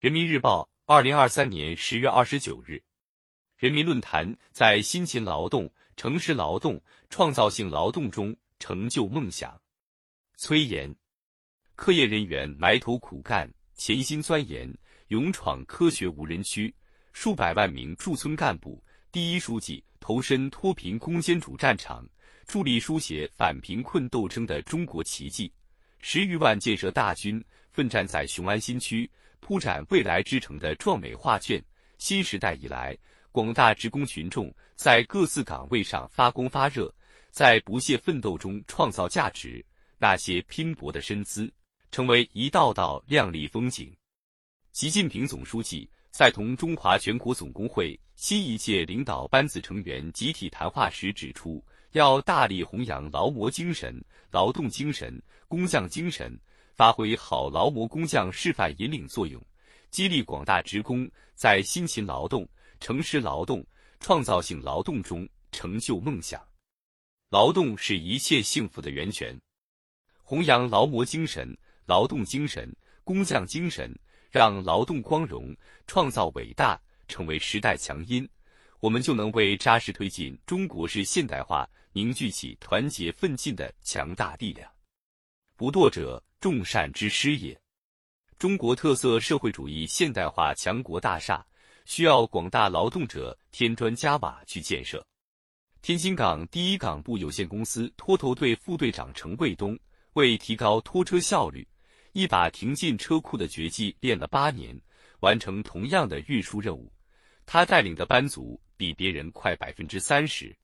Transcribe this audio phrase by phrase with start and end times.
[0.00, 2.82] 人民日报，二零二三年十月二十九日，
[3.58, 9.60] 人民论坛在辛勤劳动、诚实劳动、创造性劳动中成就梦想。
[10.38, 10.96] 崔岩，
[11.76, 14.74] 科研人员埋头苦干，潜心钻研，
[15.08, 16.72] 勇闯科学无人区；
[17.12, 18.82] 数百万名驻村干部、
[19.12, 22.08] 第一书记投身脱贫攻坚主战场，
[22.46, 25.52] 助力书写反贫困斗争的中国奇迹；
[26.00, 29.10] 十余万建设大军奋战在雄安新区。
[29.40, 31.60] 铺展未来之城的壮美画卷。
[31.96, 32.96] 新时代以来，
[33.32, 36.94] 广大职工群众在各自岗位上发光发热，
[37.30, 39.64] 在不懈奋斗中创造价值。
[39.98, 41.50] 那些拼搏的身姿，
[41.90, 43.92] 成为一道道亮丽风景。
[44.72, 56.38] 习近平总书记在同中华全国总工会新一届领导班子成员集体谈话时指出，要大力弘扬劳模精神、劳动精神、工匠精神。
[56.80, 59.38] 发挥好劳模工匠示范引领作用，
[59.90, 62.48] 激励广大职工在辛勤劳动、
[62.80, 63.62] 诚实劳动、
[63.98, 66.42] 创造性劳动中成就梦想。
[67.28, 69.38] 劳动是一切幸福的源泉，
[70.22, 72.74] 弘扬劳模精神、劳动精神、
[73.04, 73.94] 工匠精神，
[74.30, 75.54] 让劳动光荣、
[75.86, 78.26] 创造伟大成为时代强音，
[78.80, 84.66] 我们就能为扎实推进中国式现代化凝聚起团结奋进的强大力量。
[85.60, 86.24] 不惰者。
[86.40, 87.54] 众善之师也。
[88.38, 91.46] 中国特色社会主义现代化强国大厦
[91.84, 95.06] 需要广大劳动者添砖加瓦去建设。
[95.82, 99.78] 天津港第一港部有限公司拖头队副队长程卫东
[100.14, 101.68] 为提高拖车效率，
[102.14, 104.74] 一把停进车库的绝技练了八年，
[105.20, 106.90] 完成同样的运输任务。
[107.44, 110.56] 他带领的班组比别人快百分之三十。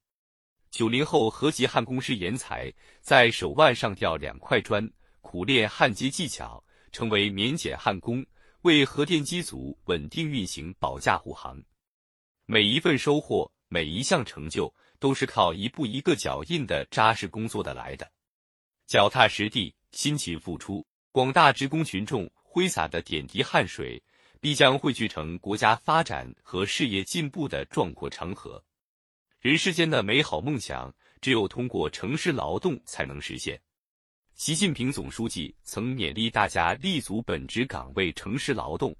[0.76, 4.86] 九零后河籍焊工师严才在手腕上吊两块砖。
[5.22, 8.22] 苦练焊接技巧，成为免检焊工，
[8.60, 11.58] 为核电机组稳定运行保驾护航。
[12.44, 18.06] 每一份收获，每一项成就，都是靠一步一个脚印的扎实工作的来的。
[18.86, 24.02] 脚踏实地，辛勤付出，广大职工群众挥洒的点滴汗水，
[24.42, 28.62] 必将汇聚成国家发展和事业进步的壮阔长河。
[29.46, 33.56] 人世间的美好梦想，只有通过诚实劳动才能实现。
[34.34, 38.92] 习近平总书记曾勉励大家立足本职岗位，诚实劳动，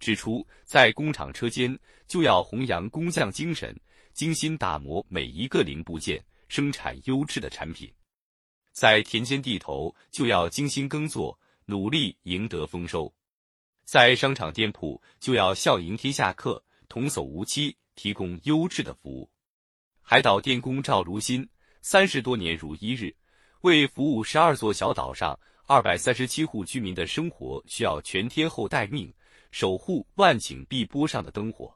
[0.00, 3.80] 指出，在工厂车间就要弘扬工匠精神，
[4.12, 7.88] 精心打磨每一个零部件，生产优质的产品；
[8.72, 13.06] 在田间地头就要精心耕作，努力赢得丰收；
[13.84, 19.30] 在商场店铺就要笑迎天下客，童叟无欺，提供优质的服务。
[20.04, 21.48] 海岛电工赵如新，
[21.80, 23.14] 三十多年如一日。
[23.62, 29.10] 为服务十二座小岛上二百三十七户居民的生活，需要全天候待命，
[29.52, 31.72] 守护万顷碧波上的灯火。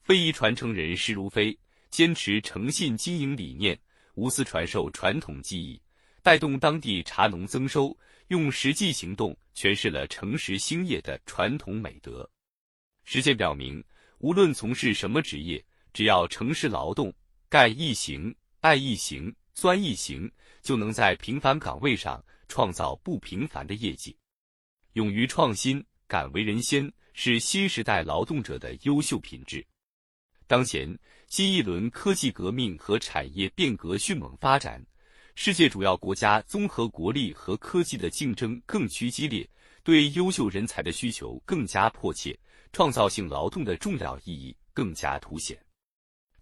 [0.00, 1.58] 非遗传承人施如飞，
[1.90, 3.78] 坚持诚信经营理念，
[4.14, 5.82] 无私传授传统技艺，
[6.22, 7.94] 带动当地茶农增收，
[8.28, 12.28] 用实际行动诠释了诚实兴业的传统美德。
[13.04, 13.84] 实践表明，
[14.20, 15.62] 无论从事什么职业，
[15.92, 17.12] 只要诚实劳动，
[17.50, 19.34] 干一行，爱一行。
[19.54, 20.30] 钻一行，
[20.62, 24.16] 就能在平凡岗位上创造不平凡的业绩。
[24.92, 29.66] 勇于创新、敢为人先，是新时代劳动者的优秀品质。
[30.46, 30.96] 当前，
[31.26, 34.80] 新一轮科技革命和产业变革迅猛发展，
[35.34, 39.46] 世界主要国家综合国力和科技的竞争更趋激烈，
[39.82, 42.38] 对优秀人才的需求更加迫切，
[42.72, 45.58] 创造性劳动的重要意义更加凸显。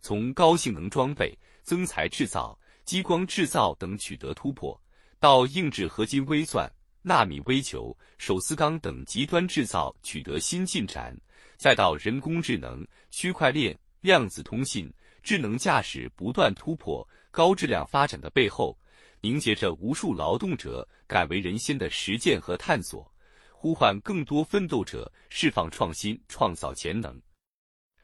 [0.08, 2.58] 从高性能装备、增材制造。
[2.86, 4.80] 激光制造等取得突破，
[5.20, 6.66] 到硬质合金微钻、
[7.02, 11.14] 纳米微球、手撕钢等极端制造取得新进展，
[11.58, 14.90] 再到人工智能、区块链、量子通信、
[15.22, 18.74] 智能驾驶不断突破、高质量发展的背后，
[19.20, 23.12] 凝结着无数劳动者敢为人先的实践和探索，
[23.52, 27.20] 呼唤更多奋斗者释放创新创造潜能。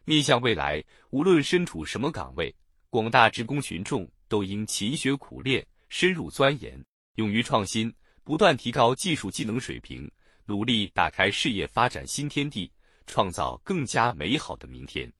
[0.04, 2.54] 面向未来，无论身处什么岗位，
[2.90, 4.08] 广大职工群众。
[4.26, 6.82] 都应勤学苦练，深入钻研，
[7.16, 10.10] 勇于创新，不断提高技术技能水平，
[10.46, 12.72] 努力打开事业发展新天地，
[13.06, 15.12] 创造更加美好的明天。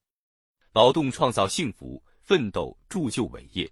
[0.73, 3.71] 劳动创造幸福，奋斗铸就伟业。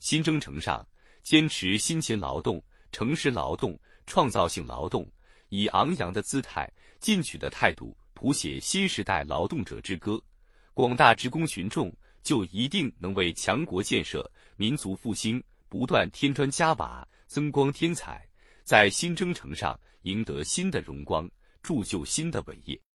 [0.00, 0.86] 新征程上，
[1.22, 2.62] 坚持辛勤劳动、
[2.92, 5.10] 诚实劳动、创造性劳动，
[5.48, 10.20] 以昂扬的姿态、进取的态度，谱写新时代劳动者之歌。
[10.74, 11.94] 广大职工群众。
[12.20, 18.28] 就一定能为强国建设、民族复兴不断添砖加瓦、增光添彩，
[18.64, 21.30] 在新征程上赢得新的荣光，
[21.62, 22.78] 铸就新的伟业。